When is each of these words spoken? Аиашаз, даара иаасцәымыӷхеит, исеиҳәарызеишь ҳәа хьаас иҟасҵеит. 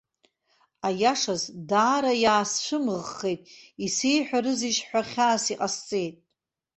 Аиашаз, 0.87 1.43
даара 1.69 2.13
иаасцәымыӷхеит, 2.23 3.41
исеиҳәарызеишь 3.85 4.81
ҳәа 4.87 5.01
хьаас 5.09 5.43
иҟасҵеит. 5.53 6.15